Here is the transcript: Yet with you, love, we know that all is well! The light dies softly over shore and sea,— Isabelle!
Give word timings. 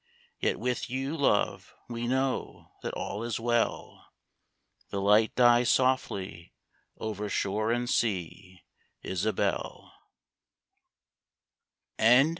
Yet 0.39 0.59
with 0.59 0.89
you, 0.89 1.15
love, 1.15 1.75
we 1.87 2.07
know 2.07 2.71
that 2.81 2.95
all 2.95 3.21
is 3.21 3.39
well! 3.39 4.07
The 4.89 4.99
light 4.99 5.35
dies 5.35 5.69
softly 5.69 6.55
over 6.97 7.29
shore 7.29 7.71
and 7.71 7.87
sea,— 7.87 8.63
Isabelle! 9.03 9.93